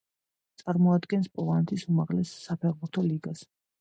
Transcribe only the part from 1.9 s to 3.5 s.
უმაღლეს საფეხბურთო ლიგას.